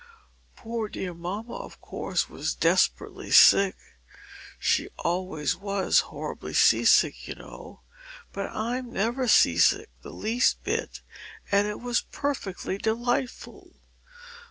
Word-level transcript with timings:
Poor 0.55 0.89
dear 0.89 1.13
mamma, 1.13 1.53
of 1.55 1.79
course, 1.79 2.27
was 2.27 2.55
desperately 2.55 3.29
sick 3.29 3.75
she 4.57 4.89
always 4.97 5.55
was 5.55 5.99
horribly 6.09 6.55
sea 6.55 6.85
sick, 6.85 7.27
you 7.27 7.35
know; 7.35 7.81
but 8.33 8.47
I'm 8.49 8.91
never 8.91 9.27
sea 9.27 9.59
sick 9.59 9.89
the 10.01 10.09
least 10.09 10.63
bit, 10.63 11.01
and 11.51 11.67
it 11.67 11.81
was 11.81 12.01
perfectly 12.11 12.79
delightful. 12.79 13.75